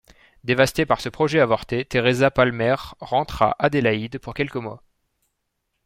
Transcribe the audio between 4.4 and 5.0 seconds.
mois.